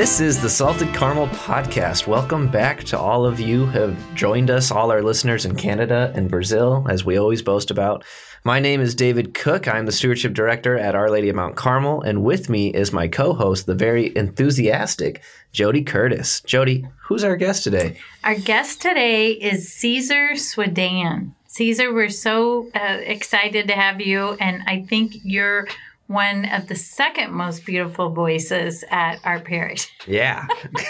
[0.00, 2.06] This is the Salted Caramel Podcast.
[2.06, 6.10] Welcome back to all of you who have joined us, all our listeners in Canada
[6.14, 8.02] and Brazil, as we always boast about.
[8.42, 9.68] My name is David Cook.
[9.68, 13.08] I'm the Stewardship Director at Our Lady of Mount Carmel, and with me is my
[13.08, 15.20] co host, the very enthusiastic
[15.52, 16.40] Jody Curtis.
[16.46, 17.98] Jody, who's our guest today?
[18.24, 21.32] Our guest today is Caesar Swadan.
[21.48, 25.68] Caesar, we're so uh, excited to have you, and I think you're
[26.10, 29.88] one of the second most beautiful voices at our parish.
[30.08, 30.44] Yeah.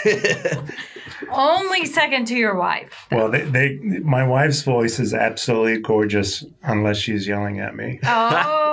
[1.30, 3.06] Only second to your wife.
[3.12, 8.00] Well, they, they, my wife's voice is absolutely gorgeous unless she's yelling at me.
[8.02, 8.69] Oh.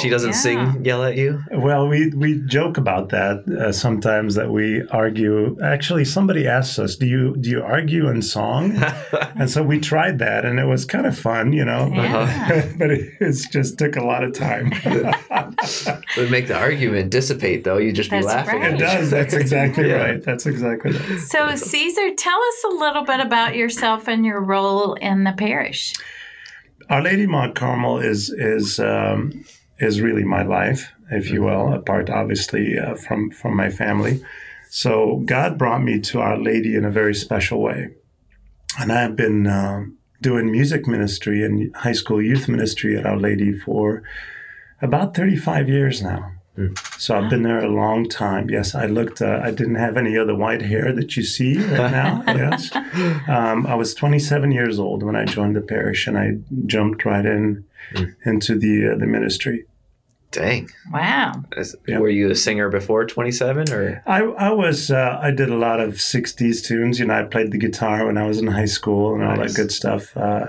[0.00, 0.36] She doesn't yeah.
[0.36, 1.42] sing, yell at you?
[1.52, 5.56] Well, we, we joke about that uh, sometimes that we argue.
[5.62, 8.76] Actually, somebody asks us, "Do you do you argue in song?"
[9.36, 11.90] and so we tried that, and it was kind of fun, you know.
[11.92, 12.72] Yeah.
[12.78, 14.72] but it it's just took a lot of time.
[16.16, 17.76] It would make the argument dissipate, though.
[17.78, 18.60] You'd just be laughing.
[18.60, 18.74] right.
[18.74, 19.10] it does.
[19.10, 19.96] That's exactly Yeah.
[19.96, 20.22] right.
[20.22, 21.20] That's exactly right.
[21.20, 25.92] So, Caesar, tell us a little bit about yourself and your role in the parish.
[26.88, 29.44] Our Lady Mount Carmel is is um,
[29.78, 34.24] is really my life, if you will, apart obviously uh, from from my family.
[34.70, 37.88] So God brought me to Our Lady in a very special way,
[38.78, 43.18] and I have been um doing music ministry and high school youth ministry at Our
[43.18, 44.04] Lady for
[44.80, 46.35] about thirty five years now.
[46.98, 48.48] So I've been there a long time.
[48.50, 49.20] Yes, I looked.
[49.20, 52.22] Uh, I didn't have any other white hair that you see right now.
[52.28, 52.74] yes,
[53.28, 57.24] um, I was 27 years old when I joined the parish, and I jumped right
[57.26, 57.64] in
[58.24, 59.66] into the uh, the ministry.
[60.32, 60.68] Dang.
[60.92, 61.44] Wow.
[61.56, 61.98] Is- Yeah.
[61.98, 64.02] Were you a singer before 27 or?
[64.06, 66.98] I, I was uh, I did a lot of 60s tunes.
[66.98, 69.54] You know, I played the guitar when I was in high school and all that
[69.54, 70.14] good stuff.
[70.16, 70.48] Uh,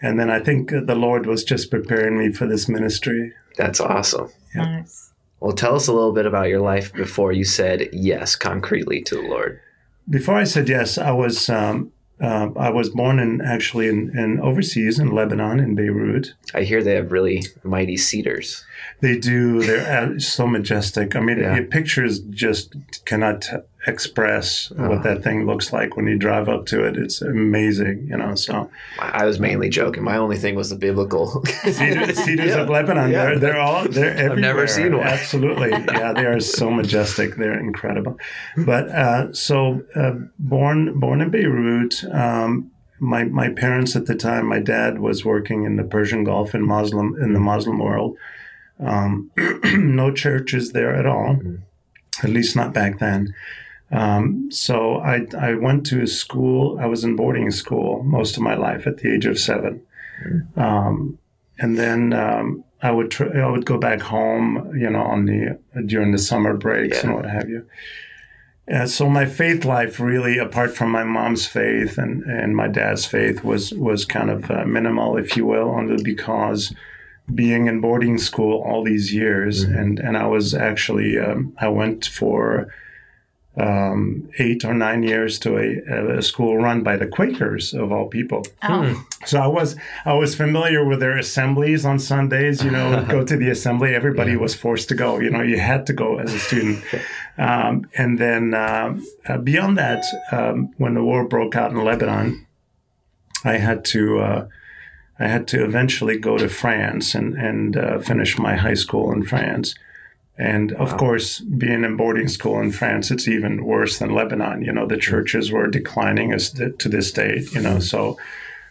[0.00, 3.32] and then I think the Lord was just preparing me for this ministry.
[3.56, 4.30] That's awesome.
[4.56, 4.64] Yeah.
[4.80, 5.11] Nice.
[5.42, 9.16] Well, tell us a little bit about your life before you said yes concretely to
[9.16, 9.60] the Lord.
[10.08, 14.38] Before I said yes, I was um, uh, I was born in actually in, in
[14.40, 16.32] overseas in Lebanon in Beirut.
[16.54, 18.64] I hear they have really mighty cedars.
[19.00, 19.62] They do.
[19.62, 21.16] They're uh, so majestic.
[21.16, 21.56] I mean, Yeah.
[21.56, 23.48] your pictures just cannot
[23.86, 24.88] express Uh-huh.
[24.88, 26.96] what that thing looks like when you drive up to it.
[26.96, 28.34] It's amazing, you know.
[28.34, 30.02] So I I was mainly joking.
[30.04, 31.44] My only thing was the biblical.
[31.64, 32.62] cedars, cedars Yeah.
[32.62, 33.10] of Lebanon.
[33.10, 33.24] Yeah.
[33.24, 34.32] They're they're all they're everywhere.
[34.32, 35.06] I've never seen one.
[35.06, 36.12] Absolutely, yeah.
[36.12, 37.36] They are so majestic.
[37.36, 38.18] They're incredible.
[38.56, 42.04] But uh, so uh, born born in Beirut.
[42.12, 42.70] Um,
[43.00, 46.62] my my parents at the time, my dad was working in the Persian Gulf in
[46.66, 48.16] Muslim in the Muslim world.
[48.78, 49.30] Um,
[49.64, 51.40] no churches there at all,
[52.24, 53.34] at least not back then.
[53.92, 56.78] Um, so I I went to school.
[56.80, 59.82] I was in boarding school most of my life at the age of seven,
[60.56, 61.18] um,
[61.58, 65.58] and then um, I would tr- I would go back home, you know, on the
[65.84, 67.66] during the summer breaks and what have you.
[68.66, 73.04] And so my faith life really, apart from my mom's faith and, and my dad's
[73.04, 76.74] faith, was was kind of uh, minimal, if you will, only because
[77.34, 82.06] being in boarding school all these years, and and I was actually um, I went
[82.06, 82.72] for
[83.56, 88.06] um, eight or nine years to a, a school run by the Quakers of all
[88.06, 88.46] people.
[88.62, 92.64] Oh, So I was I was familiar with their assemblies on Sundays.
[92.64, 93.94] You know, go to the assembly.
[93.94, 95.18] Everybody was forced to go.
[95.18, 96.84] You know, you had to go as a student.
[97.38, 102.46] Um, and then um uh, beyond that, um, when the war broke out in Lebanon,
[103.42, 104.48] I had to uh,
[105.18, 109.22] I had to eventually go to France and and uh, finish my high school in
[109.22, 109.74] France.
[110.38, 110.98] And of Wow.
[110.98, 114.62] course, being in boarding school in France, it's even worse than Lebanon.
[114.62, 117.52] You know, the churches were declining as to this date.
[117.54, 118.16] You know, so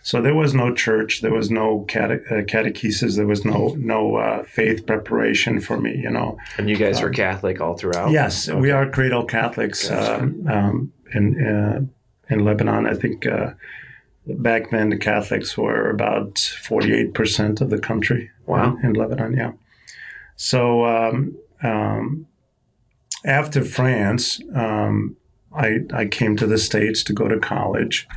[0.04, 4.16] so there was no church, there was no cate- uh, catechesis, there was no no
[4.16, 5.96] uh, faith preparation for me.
[5.96, 8.10] You know, and you guys were Catholic all throughout?
[8.12, 10.16] yes, we are cradle Catholics Gotcha.
[10.24, 12.88] um, um, in uh, in Lebanon.
[12.88, 13.52] I think uh,
[14.26, 18.32] back then the Catholics were about forty eight percent of the country.
[18.48, 18.76] Wow.
[18.82, 19.52] in, in Lebanon, yeah.
[20.36, 22.28] So um, um,
[23.26, 25.16] after France, um,
[25.54, 28.08] I I came to the states to go to college,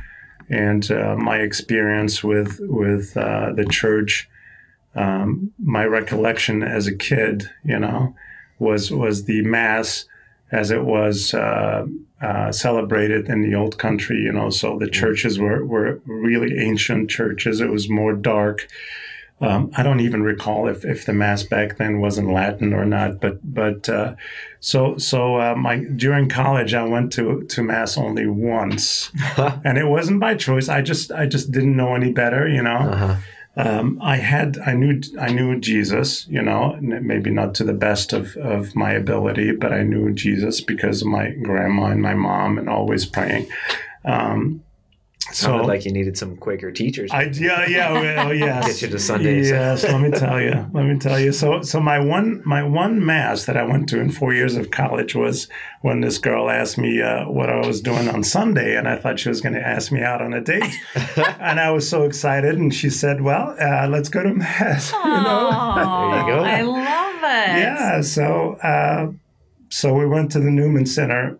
[0.49, 4.29] and uh, my experience with with uh, the church,
[4.95, 8.15] um, my recollection as a kid, you know,
[8.59, 10.05] was was the mass
[10.51, 11.85] as it was uh,
[12.21, 14.49] uh, celebrated in the old country, you know.
[14.49, 17.59] So the churches were were really ancient churches.
[17.59, 18.67] It was more dark.
[19.41, 22.85] Um, I don't even recall if, if the mass back then was in Latin or
[22.85, 24.15] not, but but uh,
[24.61, 29.87] so so uh, my during college I went to to mass only once, and it
[29.87, 30.69] wasn't by choice.
[30.69, 32.77] I just I just didn't know any better, you know.
[32.77, 33.15] Uh-huh.
[33.57, 38.13] um, I had I knew I knew Jesus, you know, maybe not to the best
[38.13, 42.57] of, of my ability, but I knew Jesus because of my grandma and my mom
[42.57, 43.49] and always praying.
[44.05, 44.63] Um,
[45.31, 47.09] Sounded so, like you needed some Quaker teachers.
[47.11, 49.49] I yeah yeah well yes get you to Sundays.
[49.49, 50.69] Yes, let me tell you.
[50.71, 51.31] Let me tell you.
[51.31, 54.69] So so my one my one mass that I went to in four years of
[54.69, 55.47] college was
[55.81, 59.19] when this girl asked me uh, what I was doing on Sunday, and I thought
[59.19, 60.63] she was going to ask me out on a date,
[61.39, 65.05] and I was so excited, and she said, "Well, uh, let's go to mass." Aww,
[65.05, 66.11] you know?
[66.11, 66.43] there you go.
[66.43, 67.59] I love it.
[67.59, 68.01] Yeah.
[68.01, 69.11] So uh,
[69.69, 71.39] so we went to the Newman Center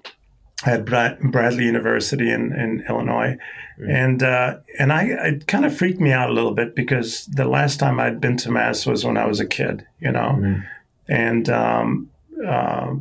[0.63, 3.37] at Bradley University in, in Illinois.
[3.79, 3.89] Mm-hmm.
[3.89, 7.45] And uh, and I it kind of freaked me out a little bit because the
[7.45, 10.61] last time I'd been to mass was when I was a kid, you know, mm-hmm.
[11.09, 12.09] and um,
[12.45, 12.93] uh,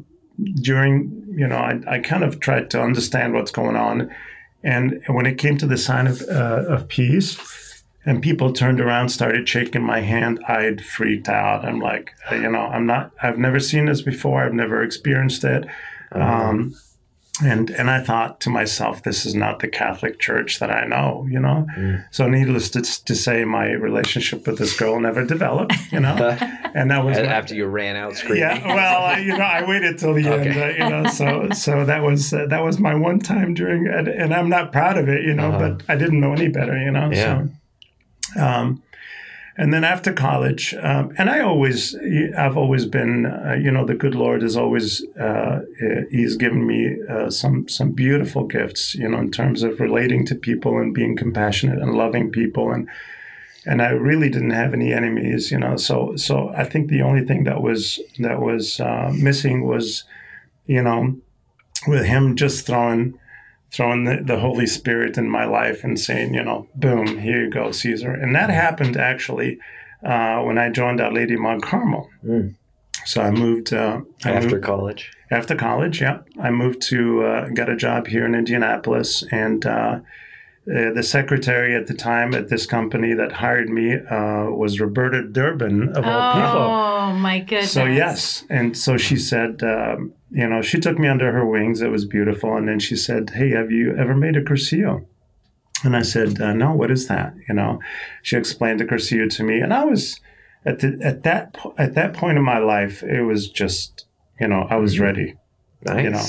[0.56, 4.10] during you know I, I kind of tried to understand what's going on,
[4.64, 7.38] and when it came to the sign of uh, of peace,
[8.04, 11.64] and people turned around, started shaking my hand, I'd freaked out.
[11.64, 14.44] I'm like, you know, I'm not, I've never seen this before.
[14.44, 15.66] I've never experienced it.
[16.12, 16.20] Mm-hmm.
[16.20, 16.74] Um,
[17.42, 21.26] and and I thought to myself, this is not the Catholic Church that I know,
[21.28, 21.66] you know.
[21.76, 22.04] Mm.
[22.12, 26.14] So needless to, to, say, my relationship with this girl never developed, you know.
[26.74, 28.38] and that was after my, you ran out screaming.
[28.38, 30.48] Yeah, well, you know, I waited till the okay.
[30.48, 31.10] end, uh, you know.
[31.10, 34.70] So so that was uh, that was my one time during, and, and I'm not
[34.70, 35.70] proud of it, you know, uh-huh.
[35.76, 37.10] but I didn't know any better, you know.
[37.10, 37.46] Yeah.
[38.34, 38.82] So, um,
[39.56, 41.96] and then after college, um, and I always,
[42.36, 45.60] I've always been, uh, you know, the good Lord has always, uh,
[46.10, 50.34] He's given me uh, some some beautiful gifts, you know, in terms of relating to
[50.34, 52.88] people and being compassionate and loving people, and
[53.64, 55.76] and I really didn't have any enemies, you know.
[55.76, 60.02] So so I think the only thing that was that was uh, missing was,
[60.66, 61.16] you know,
[61.86, 63.18] with Him just throwing
[63.74, 67.50] throwing the, the Holy Spirit in my life and saying, you know, boom, here you
[67.50, 68.12] go, Caesar.
[68.12, 69.58] And that happened actually
[70.04, 72.08] uh, when I joined Our Lady Mount Carmel.
[72.24, 72.54] Mm.
[73.04, 75.10] So I moved uh, I after moved, college.
[75.30, 79.66] After college, yeah, I moved to uh, got a job here in Indianapolis, and
[80.66, 85.22] uh, the secretary at the time at this company that hired me uh, was Roberta
[85.22, 86.60] Durbin of all people.
[86.62, 87.72] Oh my goodness!
[87.72, 91.82] So yes, and so she said, um, you know, she took me under her wings.
[91.82, 95.06] It was beautiful, and then she said, "Hey, have you ever made a cursillo?"
[95.82, 97.80] And I said, uh, "No, what is that?" You know,
[98.22, 100.18] she explained the cursillo to me, and I was
[100.64, 104.06] at the, at that at that point in my life, it was just,
[104.40, 105.04] you know, I was mm-hmm.
[105.04, 105.34] ready.
[105.82, 106.04] Nice.
[106.04, 106.26] You know,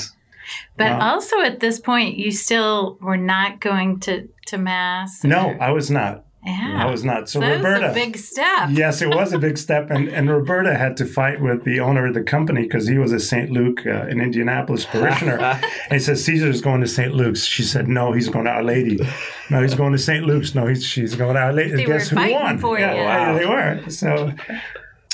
[0.76, 5.24] but um, also at this point, you still were not going to, to mass.
[5.24, 5.62] No, or?
[5.62, 6.26] I was not.
[6.46, 6.84] Yeah.
[6.86, 7.28] I was not.
[7.28, 7.90] So, so Roberta.
[7.90, 8.68] a big step.
[8.70, 9.90] yes, it was a big step.
[9.90, 13.10] And, and Roberta had to fight with the owner of the company because he was
[13.12, 13.50] a St.
[13.50, 15.38] Luke, uh, an Indianapolis parishioner.
[15.38, 17.12] and he said, Caesar's going to St.
[17.12, 17.44] Luke's.
[17.44, 19.00] She said, no, he's going to Our Lady.
[19.50, 20.24] No, he's going to St.
[20.24, 20.54] Luke's.
[20.54, 21.74] No, he's, she's going to Our Lady.
[21.74, 22.58] They Guess were who won?
[22.58, 23.02] For yeah, you.
[23.02, 23.38] Wow.
[23.38, 23.90] they were.
[23.90, 24.32] So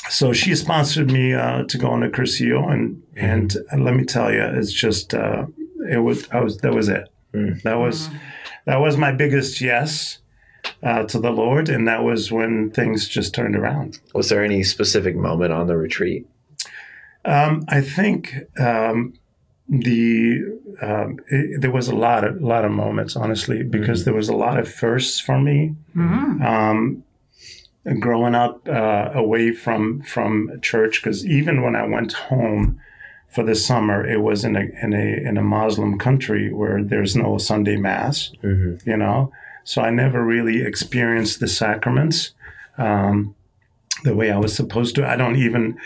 [0.08, 3.24] so she sponsored me uh, to go on a Cursillo, and mm-hmm.
[3.70, 5.46] and let me tell you, it's just uh,
[5.90, 7.08] it was I was that was it.
[7.32, 7.62] Mm.
[7.62, 8.18] That was mm.
[8.66, 10.18] that was my biggest yes
[10.82, 14.00] uh, to the Lord, and that was when things just turned around.
[14.14, 16.26] Was there any specific moment on the retreat?
[17.24, 19.14] Um, I think um,
[19.68, 20.40] the
[20.82, 24.10] um, it, there was a lot of a lot of moments, honestly, because mm-hmm.
[24.10, 25.74] there was a lot of firsts for me.
[25.96, 26.42] Mm-hmm.
[27.98, 32.80] Growing up uh, away from from church, because even when I went home
[33.28, 37.16] for the summer, it was in a in a in a Muslim country where there's
[37.16, 38.30] no Sunday mass.
[38.44, 38.88] Mm-hmm.
[38.88, 39.32] You know,
[39.64, 42.34] so I never really experienced the sacraments
[42.78, 43.34] um,
[44.04, 45.08] the way I was supposed to.
[45.08, 45.76] I don't even.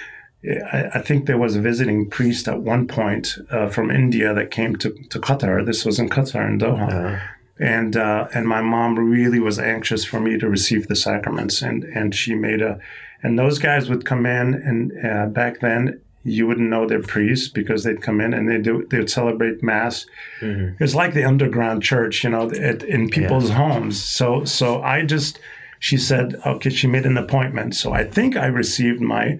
[0.45, 4.51] I, I think there was a visiting priest at one point uh, from India that
[4.51, 5.65] came to, to Qatar.
[5.65, 6.93] This was in Qatar in Doha.
[6.93, 7.36] Uh-huh.
[7.59, 11.85] And uh, and my mom really was anxious for me to receive the sacraments, and
[11.85, 12.79] and she made a,
[13.23, 17.49] and those guys would come in, and uh, back then you wouldn't know they're priests
[17.49, 20.07] because they'd come in and they do they'd celebrate mass.
[20.41, 20.83] Mm-hmm.
[20.83, 23.57] It's like the underground church, you know, at, in people's yeah.
[23.57, 24.03] homes.
[24.03, 25.39] So so I just
[25.79, 27.77] she said okay, she made an appointment.
[27.77, 29.39] So I think I received my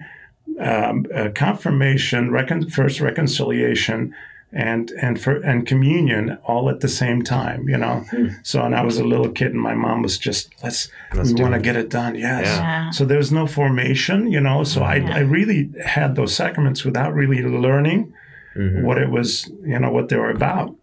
[0.59, 4.15] um, uh, confirmation, recon- first reconciliation
[4.53, 8.27] and and for and communion all at the same time you know hmm.
[8.43, 11.41] so and i was a little kid and my mom was just let's, let's we
[11.41, 12.89] want to get it done yes yeah.
[12.91, 14.87] so there's no formation you know so yeah.
[14.87, 18.13] I, I really had those sacraments without really learning
[18.55, 18.85] mm-hmm.
[18.85, 20.73] what it was you know what they were about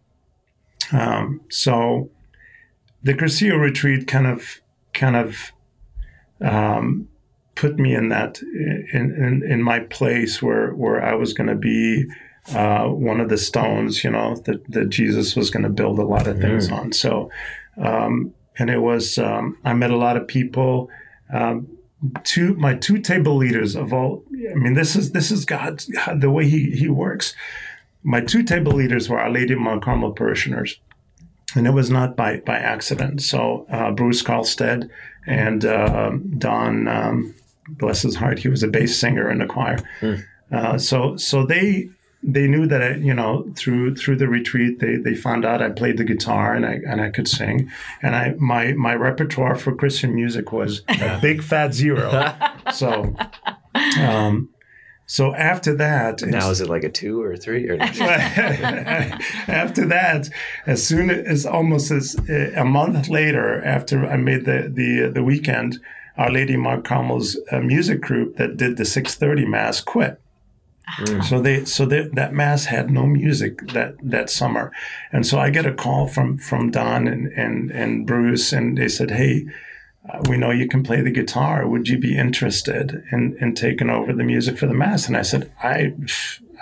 [0.93, 2.11] um, so
[3.03, 4.61] the Cursillo retreat kind of
[4.93, 5.53] kind of
[6.41, 7.09] um,
[7.55, 11.55] put me in that in, in, in my place where where I was going to
[11.55, 12.07] be
[12.53, 16.05] uh, one of the stones, you know, that, that Jesus was going to build a
[16.05, 16.77] lot of things mm.
[16.77, 16.93] on.
[16.93, 17.31] So,
[17.79, 20.91] um, and it was, um, I met a lot of people.
[21.33, 21.69] um,
[22.23, 24.25] two my two table leaders of all.
[24.51, 27.35] I mean, this is this is God, God the way He He works.
[28.03, 30.79] My two table leaders were Our Lady of Mount Carmel parishioners,
[31.57, 33.23] and it was not by by accident.
[33.23, 34.91] So uh, Bruce Carlstead
[35.27, 37.35] and uh, Don, um,
[37.69, 39.79] bless his heart, he was a bass singer in the choir.
[40.53, 41.89] Uh, so so they
[42.27, 45.69] they knew that I, you know through through the retreat they they found out I
[45.69, 47.71] played the guitar and I and I could sing
[48.03, 52.35] and I my my repertoire for Christian music was a big fat zero.
[52.73, 53.15] so
[54.01, 54.49] um,
[55.07, 57.75] so after that Now is it like a two or a three or?
[57.83, 60.31] after that,
[60.67, 65.23] as soon as almost as uh, a month later, after I made the the the
[65.23, 65.79] weekend,
[66.17, 70.19] Our Lady Mount Carmel's uh, music group that did the six thirty mass quit.
[71.23, 74.71] So they so they, that mass had no music that that summer,
[75.13, 78.89] and so I get a call from from Don and and and Bruce, and they
[78.89, 79.47] said, "Hey,
[80.09, 81.67] uh, we know you can play the guitar.
[81.67, 85.23] Would you be interested in in taking over the music for the mass?" And I
[85.23, 85.95] said, "I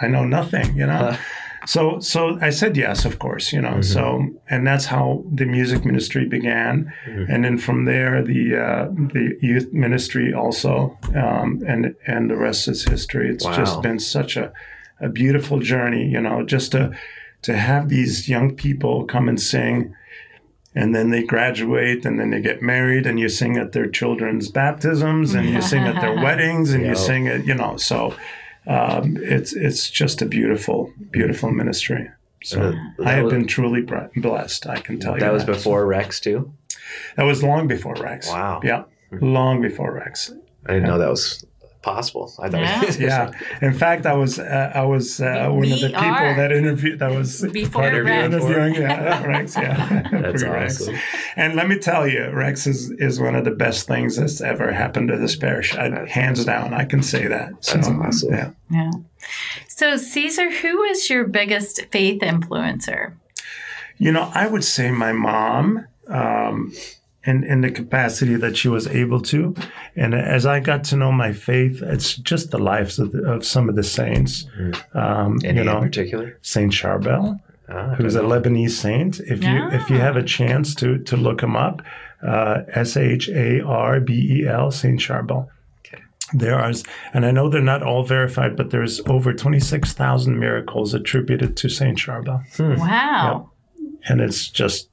[0.00, 1.16] I know nothing, you know."
[1.66, 3.80] So so I said yes, of course, you know.
[3.82, 9.36] So and that's how the music ministry began, and then from there the uh, the
[9.40, 13.30] youth ministry also, um, and and the rest is history.
[13.30, 13.56] It's Wow.
[13.56, 14.52] just been such a
[15.00, 16.92] a beautiful journey, you know, just to
[17.42, 19.94] to have these young people come and sing
[20.74, 24.48] and then they graduate and then they get married and you sing at their children's
[24.48, 26.90] baptisms and you sing at their weddings and Yeah.
[26.90, 28.14] you sing at you know so
[28.66, 32.08] um, it's it's just a beautiful beautiful ministry.
[32.44, 33.82] So Uh, i have was- been truly
[34.16, 36.52] blessed i can tell you That was before Rex too.
[37.16, 38.28] that was long before rex.
[38.28, 38.60] Wow.
[38.64, 38.82] yeah
[39.20, 40.32] long before rex.
[40.66, 41.44] I didn't know that was
[41.82, 42.32] possible.
[42.40, 42.98] I thought.
[42.98, 46.36] yeah in fact i was uh, i was uh, one of the people are.
[46.36, 48.24] that interviewed that was Before part of Rex.
[48.34, 50.80] interviewing yeah rex yeah That's Pre-Rex.
[50.82, 50.96] awesome.
[51.36, 54.70] And let me tell you, Rex is, is one of the best things that's ever
[54.72, 55.74] happened to this parish.
[55.74, 57.52] I, hands down, I can say that.
[57.64, 58.32] So, That's awesome.
[58.32, 58.50] Yeah.
[58.70, 58.90] Yeah.
[59.68, 63.14] So, Caesar, who is your biggest faith influencer?
[63.98, 66.72] You know, I would say my mom, um,
[67.24, 69.54] in, in the capacity that she was able to.
[69.96, 73.44] And as I got to know my faith, it's just the lives of, the, of
[73.44, 74.46] some of the saints.
[74.94, 76.38] Um, Any you know, in particular?
[76.42, 77.38] Saint Charbel,
[77.68, 79.20] Ah, who's a Lebanese saint.
[79.20, 81.80] If you if you have a chance to to look him up,
[82.26, 84.12] uh, S H A R B
[84.42, 85.48] E L, Saint Charbel.
[85.86, 86.02] Okay.
[86.34, 86.72] There are,
[87.14, 91.56] and I know they're not all verified, but there's over twenty six thousand miracles attributed
[91.58, 93.50] to Saint Charbel, Wow.
[94.08, 94.88] and it's just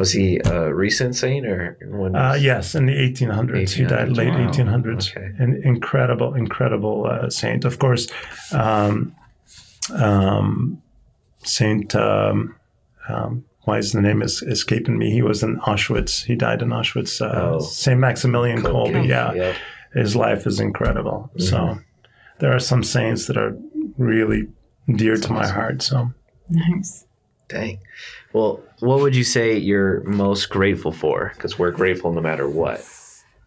[0.00, 2.16] Was he a recent saint or when?
[2.16, 4.48] uh, yes, in the eighteen hundreds, he died late wow.
[4.48, 5.10] eighteen hundreds.
[5.10, 5.28] Okay.
[5.38, 7.64] An incredible, incredible uh, saint.
[7.66, 8.08] Of course,
[8.52, 9.14] um,
[9.94, 10.80] um,
[11.44, 11.94] Saint.
[11.94, 12.56] Um,
[13.08, 15.10] um, why is the name is escaping me?
[15.10, 16.24] He was in Auschwitz.
[16.24, 17.20] He died in Auschwitz.
[17.20, 17.58] Uh, Oh.
[17.60, 18.92] Saint Maximilian Kolbe.
[18.94, 19.56] Kolbe, Yeah, Yep.
[19.94, 21.30] his life is incredible.
[21.36, 21.42] Mm-hmm.
[21.50, 21.78] So
[22.38, 23.52] there are some saints that are
[23.98, 24.48] really
[24.96, 25.82] dear to my heart.
[25.82, 26.10] So
[26.48, 27.04] Nice.
[27.50, 27.78] Dang.
[28.32, 31.32] Well, what would you say you're most grateful for?
[31.34, 32.84] Because we're grateful no matter what.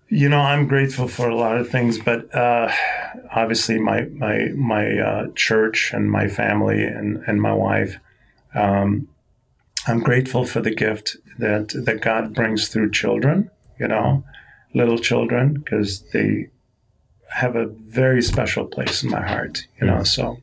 [0.10, 2.72] you know, I'm grateful for a lot of things, but uh,
[3.32, 7.98] obviously my my my uh, church and my family and and my wife.
[8.54, 9.08] Um,
[9.88, 13.50] I'm grateful for the gift that that God brings through children.
[13.80, 14.24] You know,
[14.76, 16.50] little children because they
[17.32, 19.66] have a very special place in my heart.
[19.82, 20.38] You know, so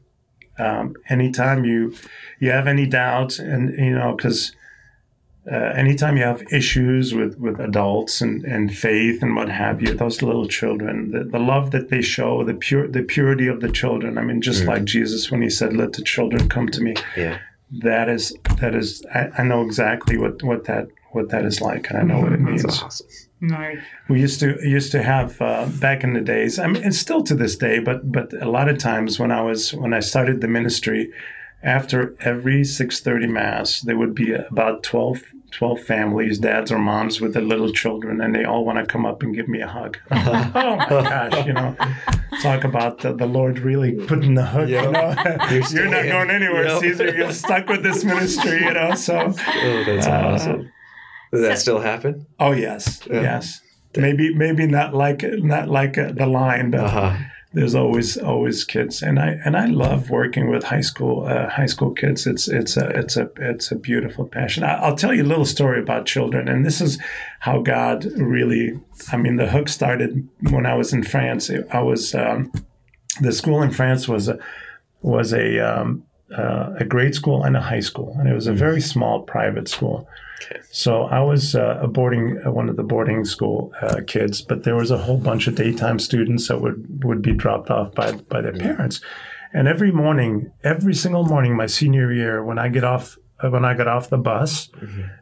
[0.60, 1.94] um, anytime you
[2.38, 4.54] you have any doubts, and you know, because
[5.50, 9.94] uh, anytime you have issues with, with adults and, and faith and what have you,
[9.94, 13.70] those little children, the, the love that they show, the pure the purity of the
[13.70, 14.18] children.
[14.18, 17.38] I mean, just like Jesus when he said, "Let the children come to me." Yeah.
[17.82, 21.88] That is that is I, I know exactly what, what that what that is like,
[21.88, 22.62] and I know what it means.
[22.62, 23.06] That's awesome.
[23.42, 23.78] Right.
[24.08, 26.58] We used to used to have uh, back in the days.
[26.58, 29.40] I mean, and still to this day, but but a lot of times when I
[29.42, 31.10] was when I started the ministry,
[31.62, 37.20] after every six thirty mass, there would be about 12, 12 families, dads or moms
[37.20, 39.66] with their little children, and they all want to come up and give me a
[39.68, 39.96] hug.
[40.10, 41.74] oh my gosh, you know,
[42.42, 44.68] talk about the, the Lord really putting the hook.
[44.68, 45.14] You know,
[45.50, 45.90] you're, not staying.
[45.90, 46.80] going anywhere, Yep.
[46.82, 47.14] Caesar.
[47.14, 48.62] You're stuck with this ministry.
[48.64, 49.32] You know, so.
[49.36, 50.72] Oh, that's Uh, awesome.
[51.32, 52.26] Does that still happen?
[52.38, 53.60] Oh yes, yes.
[53.96, 57.16] Maybe maybe not like not like uh, the line, but Uh huh.
[57.52, 61.66] there's always always kids, and I and I love working with high school uh, high
[61.66, 62.26] school kids.
[62.26, 64.62] It's it's a it's a it's a beautiful passion.
[64.64, 66.98] I, I'll tell you a little story about children, and this is
[67.40, 68.78] how God really.
[69.12, 71.50] I mean, the hook started when I was in France.
[71.72, 72.52] I was um,
[73.20, 74.38] the school in France was a
[75.02, 76.04] was a um,
[76.36, 79.68] uh, a grade school and a high school, and it was a very small private
[79.68, 80.08] school.
[80.42, 80.60] Okay.
[80.70, 84.62] So I was uh, a boarding uh, one of the boarding school uh, kids, but
[84.64, 88.12] there was a whole bunch of daytime students that would would be dropped off by
[88.12, 89.00] by their parents.
[89.52, 93.64] And every morning, every single morning, my senior year, when I get off uh, when
[93.64, 94.70] I got off the bus,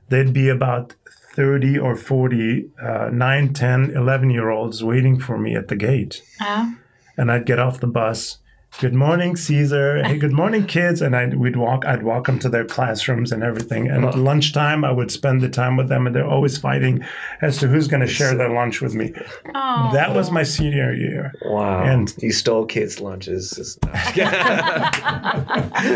[0.09, 0.95] there'd be about
[1.35, 6.23] 30 or 40 uh, 9 10 11 year olds waiting for me at the gate
[6.41, 6.75] Oh,
[7.17, 8.39] and I'd get off the bus.
[8.81, 10.05] Good morning, Caesar.
[10.05, 11.03] Hey, good morning, kids.
[11.03, 11.85] And I'd we'd walk.
[11.85, 13.89] I'd walk them to their classrooms and everything.
[13.89, 17.03] And at lunchtime, I would spend the time with them, and they're always fighting
[17.43, 19.13] as to who's going to share their lunch with me.
[19.53, 19.91] oh.
[19.93, 21.33] That was my senior year.
[21.43, 21.83] Wow.
[21.83, 23.51] And- you stole kids' lunches.
[23.51, 23.79] Just-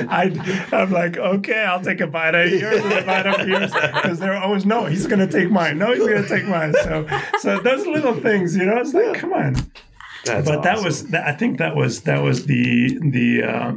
[0.09, 3.47] I, I'm like, okay, I'll take a bite out of yours and a bite of
[3.47, 5.79] yours because they're always no, he's going to take mine.
[5.79, 6.75] No, he's going to take mine.
[6.83, 7.07] So,
[7.39, 9.55] so those little things, you know, it's like, come on.
[10.25, 13.73] That's but that was I think that was that was the the uh,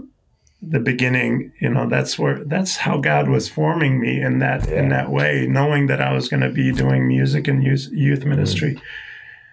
[0.62, 1.52] the beginning.
[1.60, 5.48] You know, that's where that's how God was forming me in that in that way,
[5.48, 8.30] knowing that I was going to be doing music and youth, youth Mm-hmm.
[8.30, 8.82] ministry.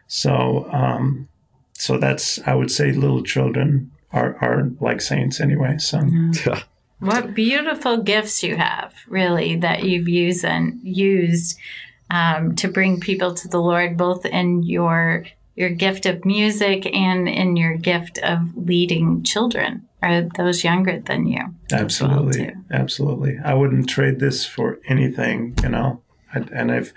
[0.06, 1.28] So, um,
[1.72, 5.78] so that's I would say little children are are like saints anyway.
[5.78, 6.00] So.
[7.00, 11.58] What beautiful gifts you have, really, that you've used and used
[12.10, 17.28] um, to bring people to the Lord, both in your your gift of music and
[17.28, 21.40] in your gift of leading children or those younger than you.
[21.70, 23.38] as well, Absolutely, absolutely.
[23.44, 26.00] I wouldn't trade this for anything, you know.
[26.34, 26.92] And- And if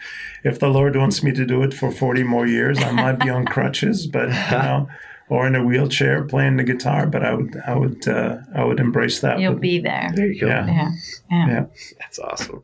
[0.45, 3.29] if the Lord wants me to do it for forty more years, I might be
[3.29, 4.87] on crutches, but you know,
[5.27, 7.05] or in a wheelchair playing the guitar.
[7.07, 9.39] But I would, I would, uh, I would embrace that.
[9.39, 10.09] You'll with- be there.
[10.15, 10.47] There you go.
[10.47, 10.65] Yeah.
[10.67, 10.91] Yeah.
[11.31, 11.47] Yeah.
[11.47, 11.65] Yeah.
[11.99, 12.63] That's awesome.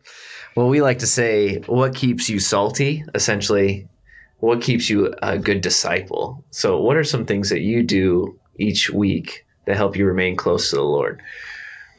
[0.55, 3.03] Well, we like to say, what keeps you salty?
[3.15, 3.87] Essentially,
[4.41, 6.43] what keeps you a good disciple?
[6.49, 10.69] So, what are some things that you do each week that help you remain close
[10.69, 11.21] to the Lord?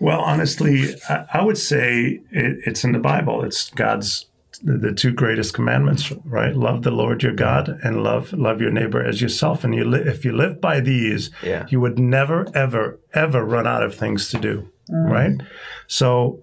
[0.01, 3.45] Well, honestly, I, I would say it, it's in the Bible.
[3.45, 4.27] It's God's
[4.63, 6.55] the, the two greatest commandments, right?
[6.55, 9.63] Love the Lord your God and love love your neighbor as yourself.
[9.63, 11.67] And you li- if you live by these, Yeah.
[11.69, 15.11] you would never, ever, ever run out of things to do, mm.
[15.11, 15.41] right?
[15.87, 16.43] So,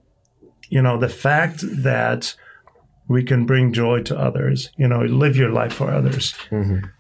[0.70, 2.36] you know, the fact that
[3.10, 6.34] we can bring joy to others, you know, live your life for others.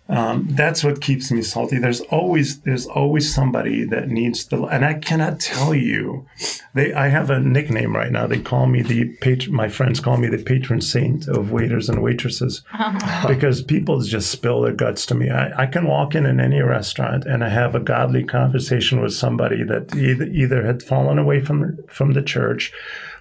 [0.09, 1.77] Um, that's what keeps me salty.
[1.77, 6.25] There's always there's always somebody that needs the, and I cannot tell you.
[6.73, 8.25] They I have a nickname right now.
[8.25, 9.55] They call me the patron.
[9.55, 12.63] My friends call me the patron saint of waiters and waitresses
[13.27, 15.29] because people just spill their guts to me.
[15.29, 19.13] I, I can walk in in any restaurant and I have a godly conversation with
[19.13, 22.73] somebody that either either had fallen away from from the church,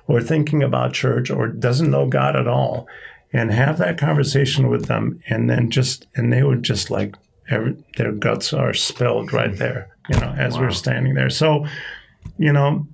[0.08, 2.88] or thinking about church, or doesn't know God at all,
[3.32, 7.14] and have that conversation with them, and then just and they would just like
[7.50, 11.30] every, their guts are spilled right there, you know, as we're standing there.
[11.30, 11.66] So,
[12.38, 12.86] you know,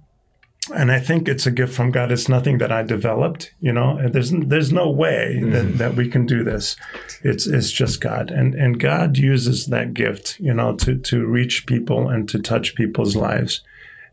[0.74, 2.10] and I think it's a gift from God.
[2.10, 3.98] It's nothing that I developed, you know.
[3.98, 5.50] And there's there's no way mm-hmm.
[5.50, 6.76] that, that we can do this.
[7.22, 11.66] It's it's just God, and and God uses that gift, you know, to to reach
[11.66, 13.60] people and to touch people's lives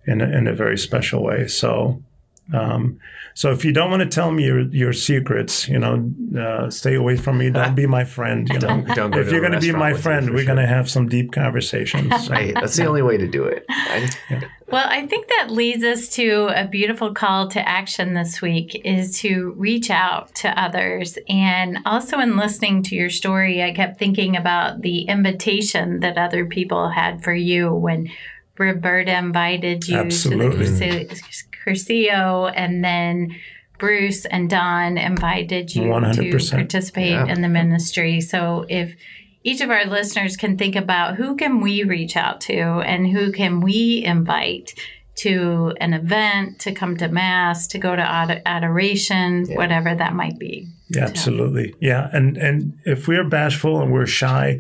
[0.06, 1.48] in a, in a very special way.
[1.48, 2.02] So.
[2.54, 3.00] Um,
[3.34, 6.96] so if you don't want to tell me your, your secrets, you know, uh, stay
[6.96, 7.50] away from me.
[7.50, 8.48] Don't be my friend.
[8.50, 10.40] You know, Don't, don't go if to you're a going to be my friend, we're
[10.40, 10.46] sure.
[10.48, 12.26] going to have some deep conversations.
[12.28, 13.66] So- Hey, that's the only way to do it.
[13.70, 14.16] right?
[14.68, 19.20] Well, I think that leads us to a beautiful call to action this week is
[19.20, 21.18] to reach out to others.
[21.28, 26.46] And also in listening to your story, I kept thinking about the invitation that other
[26.46, 28.10] people had for you when
[28.58, 30.66] Roberta invited you Absolutely.
[30.66, 30.72] to
[31.08, 31.16] the
[31.66, 33.36] Cursillo and then
[33.80, 36.52] Bruce and Don invited you to 100%.
[36.52, 37.26] participate Yeah.
[37.28, 38.22] in the ministry.
[38.22, 38.96] So if
[39.44, 43.32] each of our listeners can think about who can we reach out to and who
[43.32, 44.74] can we invite
[45.16, 50.38] to an event, to come to mass, to go to ad- adoration, whatever that might
[50.40, 50.68] be.
[50.90, 51.74] Yeah, absolutely.
[51.80, 54.60] Yeah, and and if we're bashful and we're shy,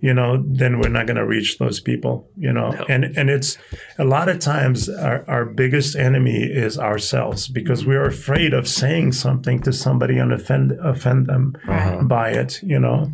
[0.00, 2.28] you know, then we're not going to reach those people.
[2.36, 2.84] You know, No.
[2.88, 3.56] and and it's
[3.98, 9.12] a lot of times our our biggest enemy is ourselves because we're afraid of saying
[9.12, 12.02] something to somebody and offend offend them Uh-huh.
[12.02, 12.60] by it.
[12.62, 13.10] You know,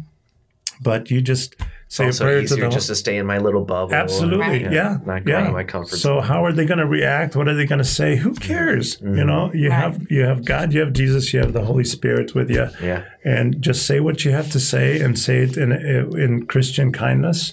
[0.83, 1.55] but you just
[1.95, 2.71] say a also prayer easier them.
[2.71, 3.95] just to stay in my little bubble.
[3.95, 4.73] Absolutely, Right.
[4.73, 5.41] yeah, Not go yeah.
[5.41, 6.23] out of my comfort so zone.
[6.23, 7.37] how are they going to react?
[7.37, 8.17] What are they going to say?
[8.17, 8.97] Who cares?
[8.97, 9.19] Mm-hmm.
[9.19, 9.79] You know, you Right.
[9.83, 13.05] have you have God, you have Jesus, you have the Holy Spirit with you Yeah.
[13.25, 17.53] and just say what you have to say and say it in in Christian kindness.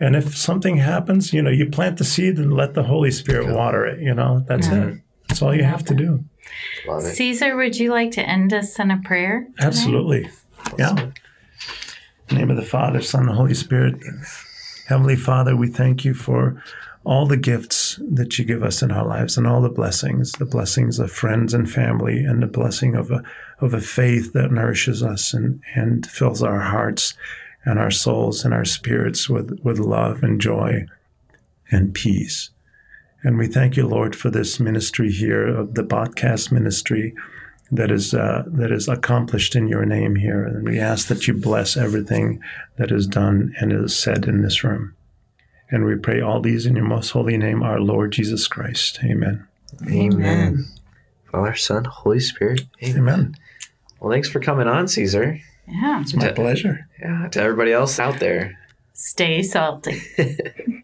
[0.00, 3.54] And if something happens, you know, you plant the seed and let the Holy Spirit
[3.54, 4.00] water it.
[4.00, 4.98] You know, that's it.
[5.28, 6.24] That's all you have to do.
[6.88, 7.14] Love it.
[7.16, 9.44] Caesar, would you like to end us in a prayer?
[9.56, 9.66] tonight?
[9.66, 10.28] Absolutely.
[10.78, 11.10] Yeah.
[12.30, 13.96] Name of the Father, Son, and Holy Spirit.
[14.86, 16.62] Heavenly Father, we thank you for
[17.04, 20.46] all the gifts that you give us in our lives and all the blessings, the
[20.46, 23.22] blessings of friends and family, and the blessing of a,
[23.60, 27.14] of a faith that nourishes us and, and fills our hearts
[27.66, 30.86] and our souls and our spirits with, with love and joy
[31.70, 32.50] and peace.
[33.22, 37.14] And we thank you, Lord, for this ministry here of the podcast ministry
[37.72, 40.44] that is uh, that is accomplished in your name here.
[40.44, 42.40] And we ask that you bless everything
[42.76, 44.94] that is done and is said in this room.
[45.70, 49.00] And we pray all these in your most holy name, our Lord Jesus Christ.
[49.02, 49.46] Amen.
[49.90, 50.66] Amen.
[51.32, 52.62] Father, Son, Holy Spirit.
[52.82, 52.98] Amen.
[52.98, 53.36] Amen.
[54.00, 55.40] Well, thanks for coming on, Caesar.
[55.66, 56.00] Yeah.
[56.02, 56.32] It's my Yeah.
[56.32, 56.86] pleasure.
[57.00, 58.56] Yeah, to everybody else out there.
[58.92, 60.00] Stay salty.